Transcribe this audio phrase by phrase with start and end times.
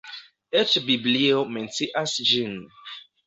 [0.61, 2.57] Eĉ Biblio mencias ĝin.